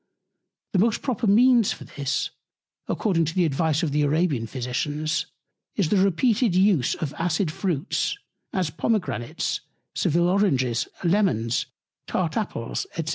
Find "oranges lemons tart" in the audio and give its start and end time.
10.27-12.35